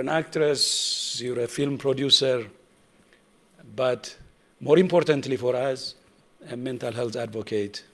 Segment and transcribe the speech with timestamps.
[0.00, 2.46] an actress, you're a film producer,
[3.76, 4.16] but
[4.60, 5.94] more importantly for us,
[6.50, 7.84] a mental health advocate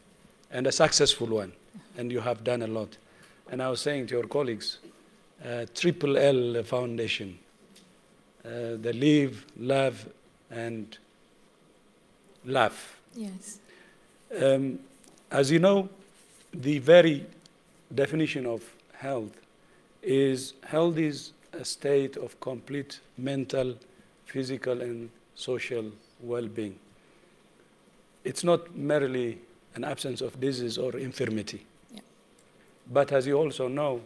[0.50, 1.52] and a successful one.
[1.98, 2.96] And you have done a lot.
[3.50, 4.78] And I was saying to your colleagues,
[5.45, 7.38] uh, Triple L Foundation,
[8.45, 10.09] uh, the Live, Love,
[10.50, 10.96] and
[12.45, 13.00] Laugh.
[13.14, 13.59] Yes.
[14.41, 14.78] Um,
[15.30, 15.88] as you know,
[16.52, 17.27] the very
[17.95, 19.41] definition of health
[20.02, 23.77] is health is a state of complete mental,
[24.24, 26.78] physical, and social well being.
[28.24, 29.38] It's not merely
[29.74, 31.64] an absence of disease or infirmity.
[31.92, 32.00] Yeah.
[32.92, 34.00] But as you also know,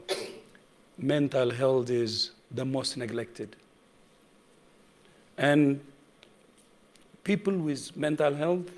[0.99, 3.57] mental health is the most neglected.
[5.39, 5.80] And
[7.25, 8.71] people with mental health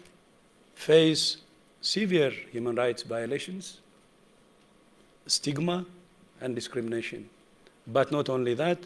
[0.74, 1.38] face
[1.80, 3.80] severe human rights violations,
[5.26, 5.84] stigma,
[6.40, 7.28] and discrimination.
[7.86, 8.78] But not only that,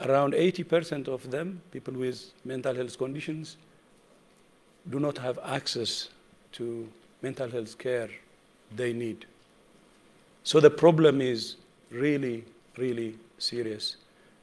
[0.00, 3.56] around 80% of them, people with mental health conditions,
[4.90, 6.10] do not have access
[6.52, 6.88] to
[7.22, 8.10] mental health care
[8.74, 9.26] they need.
[10.42, 11.56] So the problem is
[11.90, 12.44] really,
[12.76, 13.96] really serious.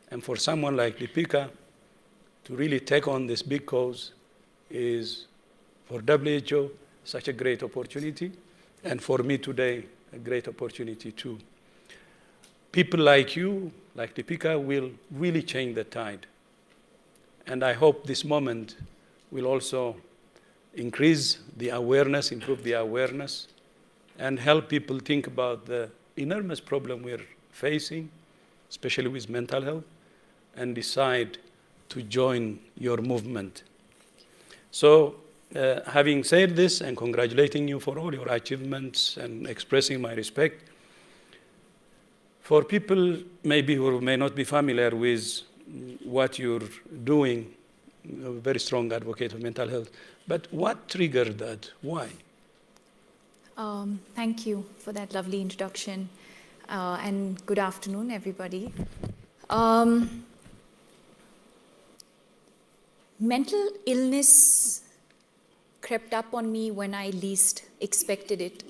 [0.09, 1.49] And for someone like Deepika
[2.45, 4.11] to really take on this big cause
[4.69, 5.27] is
[5.85, 6.71] for WHO
[7.03, 8.31] such a great opportunity,
[8.83, 11.37] and for me today, a great opportunity too.
[12.71, 16.25] People like you, like Deepika, will really change the tide.
[17.47, 18.77] And I hope this moment
[19.31, 19.97] will also
[20.73, 23.47] increase the awareness, improve the awareness,
[24.17, 28.09] and help people think about the enormous problem we're facing,
[28.69, 29.83] especially with mental health,
[30.55, 31.37] and decide
[31.89, 33.63] to join your movement.
[34.71, 35.15] So,
[35.55, 40.70] uh, having said this and congratulating you for all your achievements and expressing my respect,
[42.51, 45.43] for people maybe who may not be familiar with
[46.03, 46.67] what you're
[47.05, 47.49] doing,
[48.25, 49.89] a very strong advocate of mental health,
[50.27, 51.71] but what triggered that?
[51.81, 52.09] Why?
[53.55, 56.09] Um, thank you for that lovely introduction.
[56.67, 58.73] Uh, and good afternoon, everybody.
[59.49, 60.25] Um,
[63.17, 64.81] mental illness
[65.79, 68.65] crept up on me when I least expected it.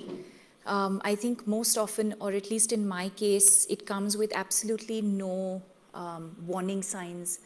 [0.66, 5.02] Um, I think most often, or at least in my case, it comes with absolutely
[5.02, 5.62] no
[5.94, 7.40] um, warning signs.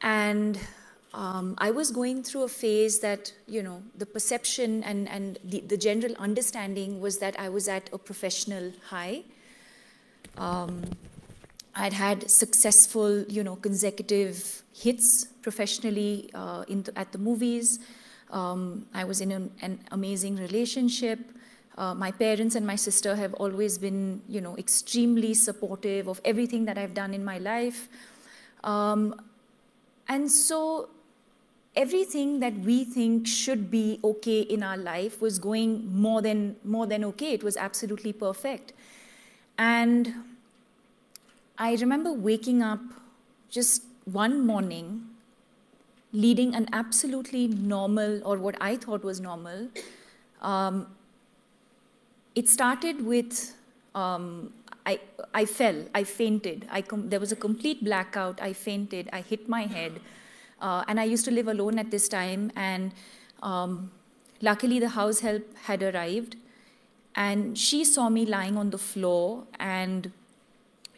[0.00, 0.58] And
[1.12, 5.60] um, I was going through a phase that, you know, the perception and, and the,
[5.60, 9.22] the general understanding was that I was at a professional high.
[10.36, 10.82] Um,
[11.76, 17.80] I'd had successful, you know, consecutive hits professionally uh, in at the movies.
[18.30, 21.18] Um, I was in an, an amazing relationship.
[21.76, 26.64] Uh, my parents and my sister have always been, you know, extremely supportive of everything
[26.66, 27.88] that I've done in my life.
[28.62, 29.20] Um,
[30.08, 30.88] and so
[31.74, 36.86] everything that we think should be okay in our life was going more than more
[36.86, 37.32] than okay.
[37.32, 38.72] It was absolutely perfect.
[39.58, 40.14] And
[41.58, 42.80] I remember waking up
[43.50, 45.08] just one morning
[46.12, 49.68] leading an absolutely normal, or what I thought was normal.
[50.40, 50.86] Um,
[52.34, 53.54] it started with
[53.94, 54.52] um,
[54.86, 55.00] I,
[55.32, 56.66] I fell, I fainted.
[56.70, 58.40] I there was a complete blackout.
[58.42, 59.08] I fainted.
[59.12, 60.00] I hit my head.
[60.60, 62.50] Uh, and I used to live alone at this time.
[62.54, 62.92] And
[63.42, 63.90] um,
[64.42, 66.36] luckily, the house help had arrived.
[67.16, 70.10] And she saw me lying on the floor and,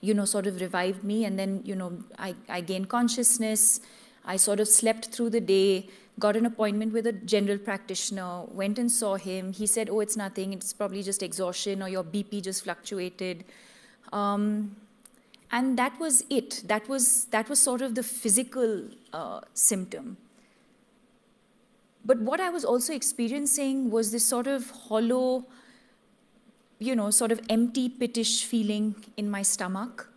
[0.00, 1.24] you know, sort of revived me.
[1.24, 3.80] And then, you know, I, I gained consciousness.
[4.24, 5.88] I sort of slept through the day,
[6.18, 9.52] got an appointment with a general practitioner, went and saw him.
[9.52, 10.52] He said, Oh, it's nothing.
[10.52, 13.44] It's probably just exhaustion or your BP just fluctuated.
[14.12, 14.76] Um,
[15.52, 16.62] and that was it.
[16.66, 20.16] That was, that was sort of the physical uh, symptom.
[22.04, 25.44] But what I was also experiencing was this sort of hollow,
[26.78, 30.08] you know, sort of empty, pittish feeling in my stomach.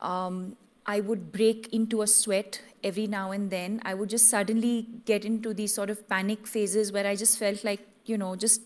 [0.00, 0.56] Um,
[0.86, 3.80] I would break into a sweat every now and then.
[3.84, 7.64] I would just suddenly get into these sort of panic phases where I just felt
[7.64, 8.62] like, you know, just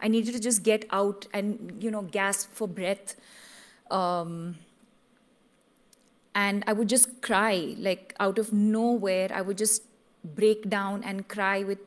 [0.00, 3.16] I needed to just get out and, you know, gasp for breath.
[3.90, 4.56] Um,
[6.34, 9.30] and I would just cry, like out of nowhere.
[9.32, 9.82] I would just
[10.24, 11.78] break down and cry with,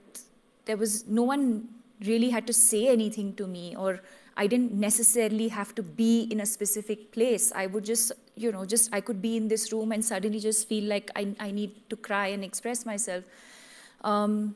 [0.65, 1.67] there was no one
[2.05, 4.01] really had to say anything to me or
[4.37, 7.51] I didn't necessarily have to be in a specific place.
[7.53, 10.67] I would just, you know, just I could be in this room and suddenly just
[10.67, 13.23] feel like I, I need to cry and express myself.
[14.03, 14.55] Um,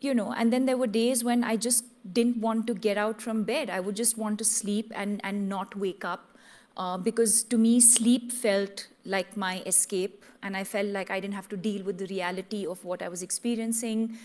[0.00, 3.20] you know, and then there were days when I just didn't want to get out
[3.20, 3.68] from bed.
[3.68, 6.36] I would just want to sleep and, and not wake up.
[6.78, 11.34] uh, because to me, sleep felt like my escape, and I felt like I didn't
[11.34, 14.16] have to deal with the reality of what I was experiencing.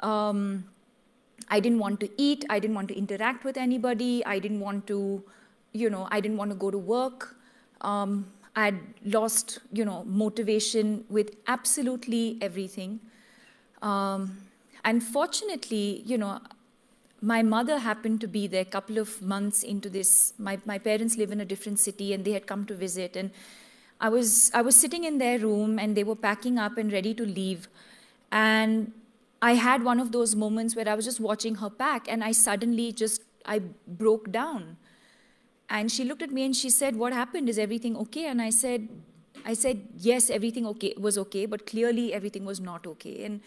[0.00, 0.64] Um,
[1.50, 4.86] I didn't want to eat, I didn't want to interact with anybody, I didn't want
[4.86, 5.22] to,
[5.72, 7.36] you know, I didn't want to go to work.
[7.84, 8.26] Um,
[8.56, 13.00] I'd lost, you know, motivation with absolutely everything.
[13.82, 14.38] Um,
[14.84, 16.40] and fortunately, you know,
[17.20, 20.34] my mother happened to be there a couple of months into this.
[20.38, 23.16] My, my parents live in a different city and they had come to visit.
[23.16, 23.30] And
[24.00, 27.14] I was, I was sitting in their room and they were packing up and ready
[27.14, 27.68] to leave.
[28.30, 28.92] And
[29.40, 32.32] I had one of those moments where I was just watching her pack and I
[32.32, 34.76] suddenly just, I broke down.
[35.70, 37.48] And she looked at me and she said, What happened?
[37.48, 38.26] Is everything okay?
[38.26, 38.88] And I said,
[39.44, 43.24] I said, Yes, everything okay was okay, but clearly everything was not okay.
[43.24, 43.40] And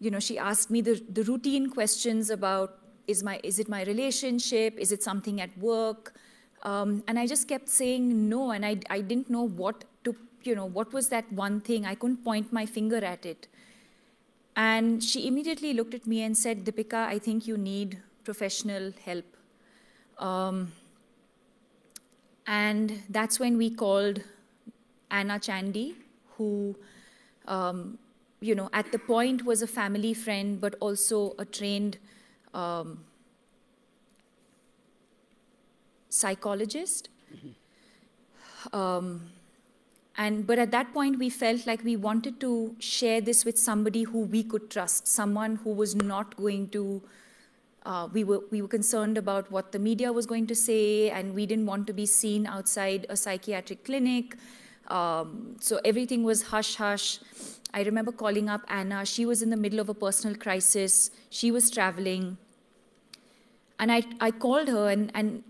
[0.00, 3.84] you know, she asked me the, the routine questions about is my is it my
[3.84, 4.78] relationship?
[4.78, 6.14] Is it something at work?
[6.62, 10.54] Um, and I just kept saying no, and I, I didn't know what to, you
[10.54, 11.84] know, what was that one thing?
[11.84, 13.48] I couldn't point my finger at it.
[14.56, 19.24] And she immediately looked at me and said, Deepika, I think you need professional help.
[20.18, 20.72] Um,
[22.46, 24.22] and that's when we called
[25.10, 25.94] Anna Chandy,
[26.36, 26.76] who,
[27.46, 27.98] um,
[28.40, 31.98] you know, at the point was a family friend, but also a trained
[32.52, 32.98] um,
[36.08, 37.08] psychologist.
[38.72, 39.30] Um,
[40.16, 44.04] and but at that point, we felt like we wanted to share this with somebody
[44.04, 47.02] who we could trust, someone who was not going to.
[47.84, 51.34] Uh, we were we were concerned about what the media was going to say, and
[51.34, 54.36] we didn't want to be seen outside a psychiatric clinic.
[54.88, 57.18] Um, so everything was hush hush.
[57.74, 59.04] I remember calling up Anna.
[59.04, 61.10] She was in the middle of a personal crisis.
[61.28, 62.38] She was traveling.
[63.80, 65.42] And I, I called her, and, and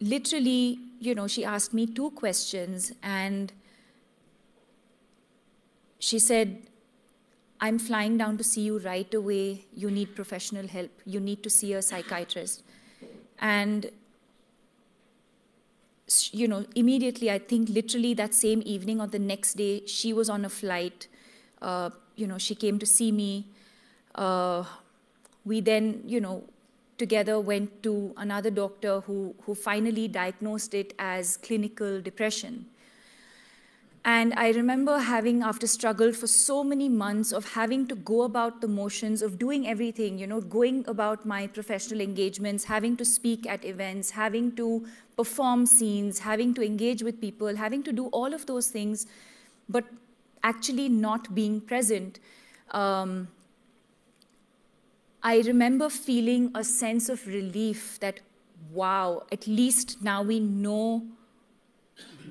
[0.00, 2.92] literally, you know, she asked me two questions.
[3.02, 3.52] And
[5.98, 6.69] she said,
[7.60, 9.66] I'm flying down to see you right away.
[9.74, 10.90] You need professional help.
[11.04, 12.62] You need to see a psychiatrist.
[13.38, 13.90] And
[16.32, 20.28] you know, immediately, I think literally that same evening or the next day, she was
[20.28, 21.06] on a flight.
[21.62, 23.46] Uh, you know, she came to see me.
[24.14, 24.64] Uh,
[25.44, 26.44] we then, you know,
[26.98, 32.66] together went to another doctor who, who finally diagnosed it as clinical depression.
[34.10, 38.60] And I remember having, after struggle for so many months of having to go about
[38.60, 43.46] the motions of doing everything, you know, going about my professional engagements, having to speak
[43.48, 44.84] at events, having to
[45.16, 49.06] perform scenes, having to engage with people, having to do all of those things,
[49.68, 49.84] but
[50.42, 52.18] actually not being present.
[52.72, 53.28] Um,
[55.22, 58.20] I remember feeling a sense of relief that,
[58.72, 61.04] wow, at least now we know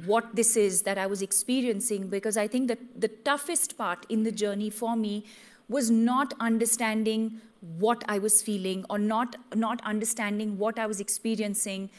[0.05, 4.23] what this is that I was experiencing because I think that the toughest part in
[4.23, 5.25] the journey for me
[5.67, 7.41] was not understanding
[7.77, 11.89] what I was feeling or not, not understanding what I was experiencing,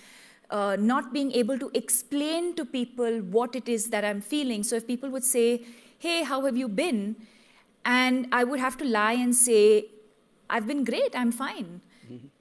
[0.50, 4.62] uh, not being able to explain to people what it is that I'm feeling.
[4.62, 5.64] So if people would say,
[5.98, 7.16] Hey, how have you been?
[7.84, 9.86] And I would have to lie and say,
[10.48, 11.82] I've been great, I'm fine.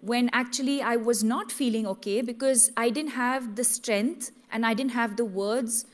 [0.02, 4.74] When actually I was not feeling okay because I didn't have the strength and I
[4.74, 5.86] didn't have the words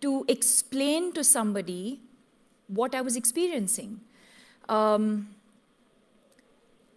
[0.00, 2.00] to explain to somebody
[2.66, 4.00] what I was experiencing.
[4.68, 5.28] Um,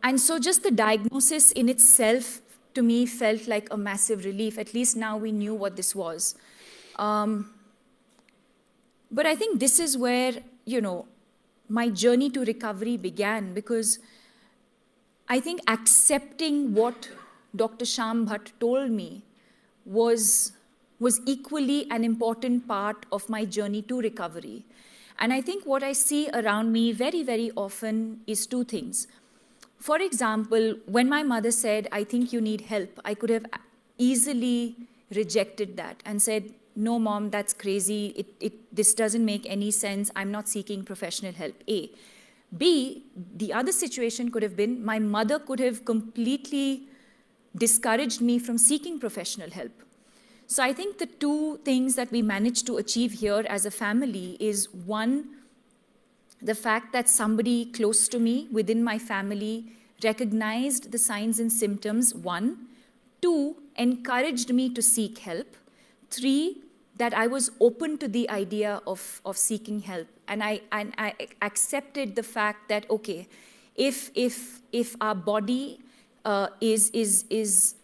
[0.04, 2.42] and so, just the diagnosis in itself
[2.74, 4.58] to me felt like a massive relief.
[4.58, 6.36] At least now we knew what this was.
[6.98, 7.54] Um,
[9.12, 10.34] but I think this is where,
[10.66, 11.08] you know,
[11.70, 14.00] my journey to recovery began because
[15.30, 17.10] I think accepting what
[17.56, 17.86] Dr.
[17.86, 19.24] Shyam Bhat told me
[19.86, 20.54] was
[21.00, 24.66] was equally an important part of my journey to recovery.
[25.20, 29.08] And I think what I see around me very, very often is two things.
[29.78, 33.46] For example, when my mother said, I think you need help, I could have
[33.98, 34.76] easily
[35.14, 38.08] rejected that and said, No, mom, that's crazy.
[38.16, 40.12] It, it, this doesn't make any sense.
[40.16, 41.56] I'm not seeking professional help.
[41.68, 41.90] A.
[42.56, 43.04] B,
[43.36, 46.88] the other situation could have been my mother could have completely
[47.56, 49.72] discouraged me from seeking professional help
[50.50, 54.38] so I think the two things that we managed to achieve here as a family
[54.40, 55.28] is one,
[56.42, 59.74] the fact that somebody close to me within my family
[60.06, 62.68] recognized the signs and symptoms, one.
[63.22, 65.58] Two, encouraged me to seek help.
[66.10, 66.62] Three,
[66.96, 70.08] that I was open to the idea of, of seeking help.
[70.28, 73.28] And I, and I accepted the fact that, okay,
[73.76, 75.80] if, if, if our body
[76.26, 77.76] uh, is, is, is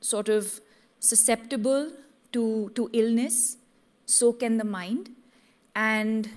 [0.00, 0.60] sort of
[1.00, 1.92] susceptible
[2.32, 3.56] to, to illness,
[4.04, 5.10] so can the mind.
[5.74, 6.28] And,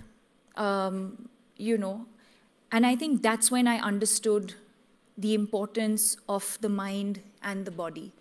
[0.56, 2.06] um, you know,
[2.72, 4.54] and I think that's when I understood
[5.18, 8.14] the importance of the mind and the body.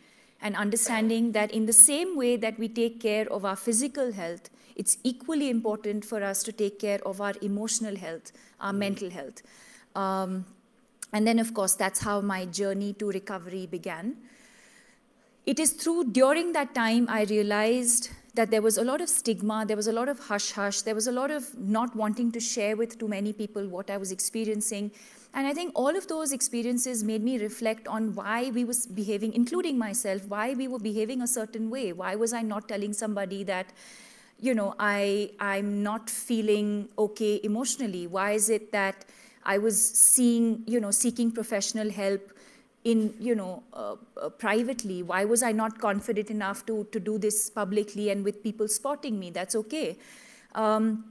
[0.42, 4.48] And understanding that in the same way that we take care of our physical health,
[4.80, 9.42] it's equally important for us to take care of our emotional health, our mental health.
[9.94, 10.46] Um,
[11.12, 14.16] and then, of course, that's how my journey to recovery began.
[15.44, 19.64] It is through during that time I realized that there was a lot of stigma,
[19.66, 22.40] there was a lot of hush hush, there was a lot of not wanting to
[22.40, 24.92] share with too many people what I was experiencing.
[25.34, 29.34] And I think all of those experiences made me reflect on why we was behaving,
[29.34, 31.92] including myself, why we were behaving a certain way.
[31.92, 33.66] Why was I not telling somebody that,
[34.40, 38.06] you know, I I'm not feeling okay emotionally?
[38.06, 39.04] Why is it that
[39.44, 42.32] I was seeing, you know, seeking professional help
[42.84, 45.02] in, you know, uh, uh, privately?
[45.02, 49.18] Why was I not confident enough to, to do this publicly and with people spotting
[49.18, 49.30] me?
[49.30, 49.98] That's okay.
[50.54, 51.04] Um,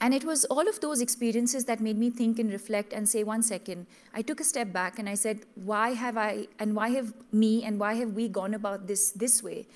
[0.00, 3.24] and it was all of those experiences that made me think and reflect and say,
[3.24, 6.90] one second, I took a step back and I said, why have I, and why
[6.90, 9.66] have me, and why have we gone about this this way?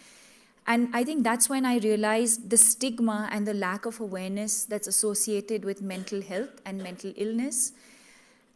[0.70, 4.86] And I think that's when I realized the stigma and the lack of awareness that's
[4.86, 7.72] associated with mental health and mental illness.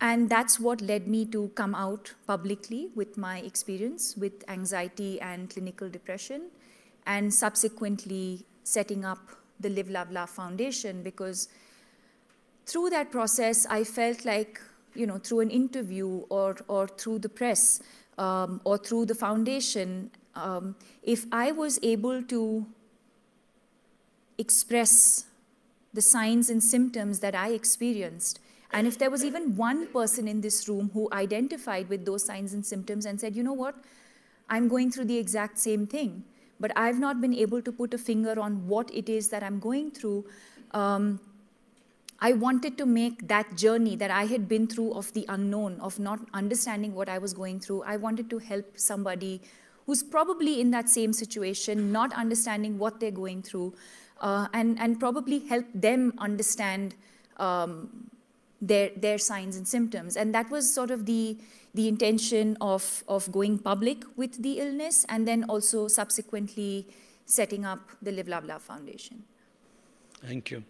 [0.00, 5.50] And that's what led me to come out publicly with my experience with anxiety and
[5.50, 6.50] clinical depression,
[7.04, 9.18] and subsequently setting up
[9.59, 11.49] the Live, Love, Laugh Foundation because
[12.64, 14.61] through that process, I felt like,
[14.94, 17.83] you know, through an interview or, or through the press
[18.18, 22.67] um, or through the foundation, um, if I was able to
[24.38, 25.25] express
[25.93, 28.41] the signs and symptoms that I experienced,
[28.73, 32.55] and if there was even one person in this room who identified with those signs
[32.55, 33.76] and symptoms and said, you know what,
[34.49, 36.25] I'm going through the exact same thing,
[36.59, 39.61] but I've not been able to put a finger on what it is that I'm
[39.61, 40.25] going through.
[40.73, 41.21] Um,
[42.21, 45.99] I wanted to make that journey that I had been through of the unknown, of
[45.99, 49.41] not understanding what I was going through, I wanted to help somebody
[49.87, 53.75] who's probably in that same situation, not understanding what they're going through,
[54.21, 56.95] uh, and, and probably help them understand
[57.37, 58.11] um,
[58.61, 60.17] their, their signs and symptoms.
[60.17, 61.37] And that was sort of the,
[61.75, 66.87] the intention of, of going public with the illness and then also subsequently
[67.26, 69.23] setting up the Live, Love, Love Foundation.
[70.25, 70.64] Thank you.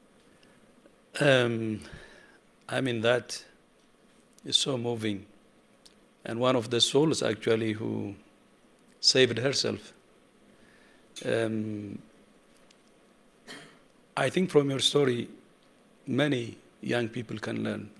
[1.20, 1.80] um,
[2.68, 3.44] I mean, that
[4.44, 5.26] is so moving.
[6.24, 8.14] And one of the souls actually who
[9.00, 9.92] saved herself.
[11.26, 11.98] Um,
[14.16, 15.28] I think from your story,
[16.06, 17.90] many young people can learn.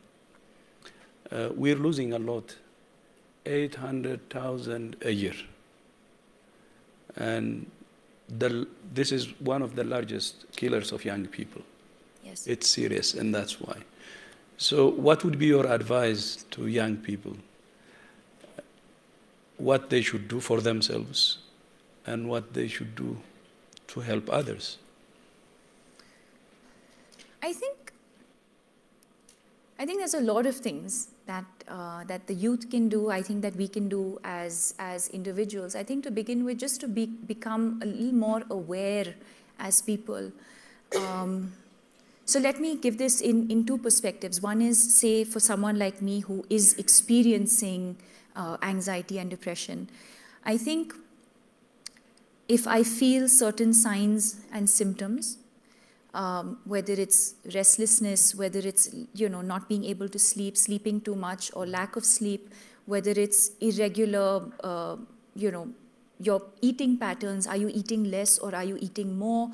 [1.31, 2.55] Uh, we're losing a lot
[3.47, 5.35] 800,000 a year.
[7.17, 7.71] And
[8.29, 11.63] the, this is one of the largest killers of young people.
[12.25, 12.47] Yes.
[12.47, 13.79] It's serious, and that's why.
[14.57, 17.37] So, what would be your advice to young people?
[19.59, 21.39] What they should do for themselves
[22.07, 23.19] and what they should do
[23.89, 24.79] to help others?
[27.43, 27.93] I think
[29.79, 33.11] I think there's a lot of things that uh, that the youth can do.
[33.11, 35.75] I think that we can do as as individuals.
[35.75, 39.15] I think to begin with, just to be, become a little more aware
[39.59, 40.31] as people.
[40.97, 41.53] Um,
[42.25, 44.41] so let me give this in, in two perspectives.
[44.41, 47.97] One is, say, for someone like me who is experiencing
[48.37, 49.89] uh, anxiety and depression.
[50.45, 50.95] I think
[52.49, 55.39] if I feel certain signs and symptoms,
[56.15, 61.15] um, whether it's restlessness, whether it's you know not being able to sleep, sleeping too
[61.15, 62.53] much, or lack of sleep,
[62.87, 64.97] whether it's irregular, uh,
[65.35, 65.69] you know,
[66.19, 67.47] your eating patterns.
[67.47, 69.51] Are you eating less or are you eating more?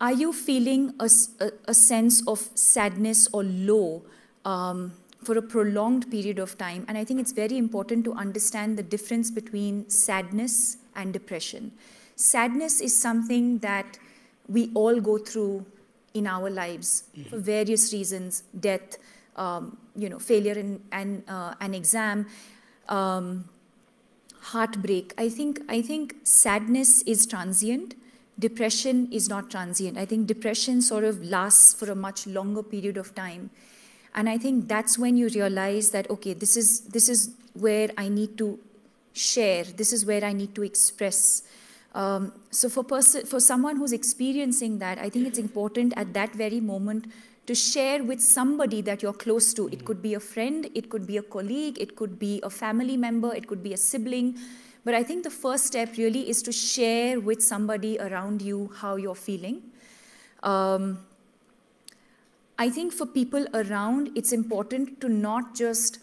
[0.00, 1.08] Are you feeling a,
[1.40, 4.02] a, a sense of sadness or low
[4.44, 4.92] um,
[5.24, 6.84] for a prolonged period of time?
[6.88, 11.72] And I think it's very important to understand the difference between sadness and depression.
[12.16, 13.98] Sadness is something that
[14.48, 15.66] we all go through
[16.12, 17.28] in our lives mm-hmm.
[17.30, 18.98] for various reasons death,
[19.36, 22.26] um, you know, failure in an, uh, an exam.
[22.88, 23.48] Um,
[24.48, 27.94] heartbreak i think i think sadness is transient
[28.38, 29.96] depression is not transient.
[29.96, 33.50] I think depression sort of lasts for a much longer period of time.
[34.14, 38.08] And I think that's when you realize that, okay, this is, this is where I
[38.08, 38.58] need to
[39.12, 41.42] share, this is where I need to express.
[41.94, 46.34] Um, so for, pers- for someone who's experiencing that, I think it's important at that
[46.34, 47.06] very moment
[47.46, 49.68] to share with somebody that you're close to.
[49.68, 52.96] It could be a friend, it could be a colleague, it could be a family
[52.96, 54.38] member, it could be a sibling,
[54.84, 58.96] But I think the first step really is to share with somebody around you how
[58.96, 59.62] you're feeling.
[60.42, 60.98] Um,
[62.58, 65.98] I think for people around, it's important to not just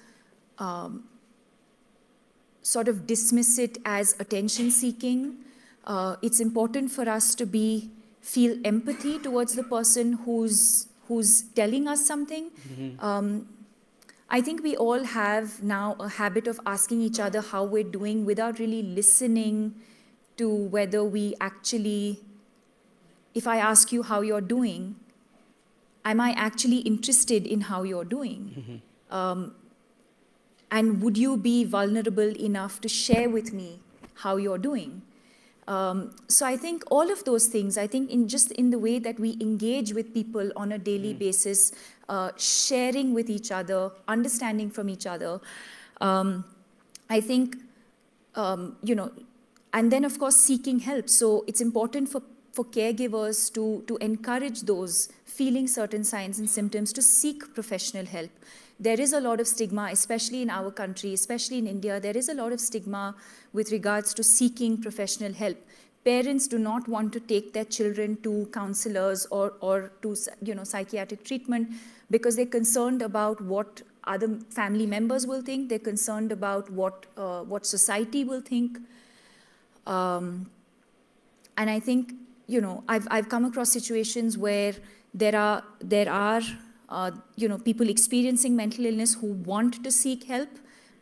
[0.60, 1.04] um,
[2.62, 5.38] sort of dismiss it as attention seeking.
[5.86, 7.90] Uh, it's important for us to be
[8.22, 12.52] feel empathy towards the person who's who's telling us something.
[13.00, 13.48] Um,
[14.30, 18.26] I think we all have now a habit of asking each other how we're doing
[18.26, 19.76] without really listening
[20.38, 22.22] to whether we actually,
[23.34, 24.96] if I ask you how you're doing,
[26.06, 28.82] am I actually interested in how you're doing?
[29.10, 29.56] Um,
[30.72, 33.80] and would you be vulnerable enough to share with me
[34.16, 35.02] how you're doing?
[35.68, 39.00] Um, so I think all of those things, I think in just in the way
[39.00, 41.72] that we engage with people on a daily basis,
[42.10, 45.40] uh, sharing with each other, understanding from each other,
[46.02, 46.44] um,
[47.10, 47.58] I think,
[48.36, 49.12] um, you know,
[49.74, 51.10] and then of course seeking help.
[51.10, 56.92] So it's important for, for caregivers to, to encourage those feeling certain signs and symptoms
[56.94, 58.30] to seek professional help.
[58.80, 62.30] There is a lot of stigma, especially in our country, especially in India, there is
[62.30, 63.16] a lot of stigma
[63.54, 65.58] with regards to seeking professional help.
[66.04, 70.64] Parents do not want to take their children to counselors or, or to you know,
[70.64, 71.70] psychiatric treatment
[72.10, 77.42] because they're concerned about what other family members will think, they're concerned about what, uh,
[77.42, 78.80] what society will think.
[79.86, 80.50] Um,
[81.56, 82.14] and I think,
[82.48, 84.74] you know, I've, I've come across situations where
[85.14, 86.42] there are, there are
[86.90, 90.50] uh, you know, people experiencing mental illness who want to seek help,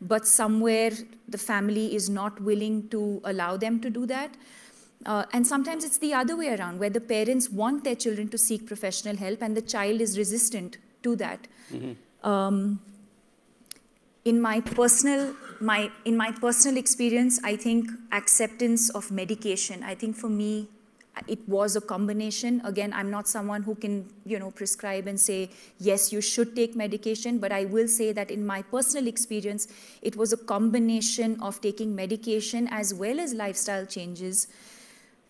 [0.01, 0.91] but somewhere
[1.27, 4.35] the family is not willing to allow them to do that.
[5.05, 8.37] Uh, and sometimes it's the other way around, where the parents want their children to
[8.37, 11.47] seek professional help and the child is resistant to that.
[12.23, 12.81] Um,
[14.25, 20.15] in my personal my in my personal experience i think acceptance of medication i think
[20.15, 20.67] for me
[21.27, 22.61] it was a combination.
[22.63, 26.75] Again i'm not someone who can you know prescribe and say yes you should take
[26.75, 29.67] medication but i will say that in my personal experience
[30.01, 34.47] it was a combination of taking medication as well as lifestyle changes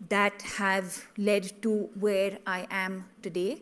[0.08, 3.62] that have led to where i am today.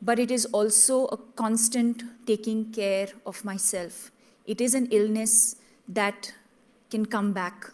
[0.00, 4.10] But it is also a constant taking care of myself.
[4.46, 5.56] It is an illness
[5.88, 6.32] that
[6.90, 7.72] can come back.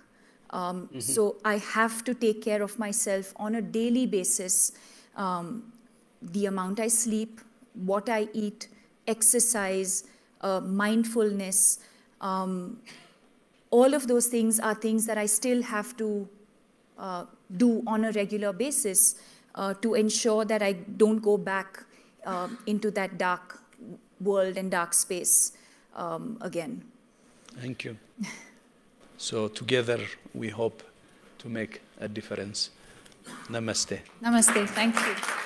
[0.52, 4.72] Um, So I have to take care of myself on a daily basis.
[5.16, 5.72] Um,
[6.20, 7.40] the amount I sleep,
[7.74, 8.68] what I eat,
[9.06, 10.04] exercise,
[10.42, 11.80] uh, mindfulness,
[12.20, 12.80] um,
[13.70, 16.28] all of those things are things that I still have to
[16.98, 17.24] uh,
[17.56, 19.16] do on a regular basis
[19.54, 21.84] uh, to ensure that I don't go back
[22.26, 23.58] um, into that dark
[24.20, 25.52] world and dark space
[25.96, 26.84] um, again.
[27.58, 27.96] Thank you.
[29.22, 30.00] So together
[30.34, 30.82] we hope
[31.38, 32.70] to make a difference.
[33.48, 34.00] Namaste.
[34.20, 34.66] Namaste.
[34.70, 35.41] Thank you.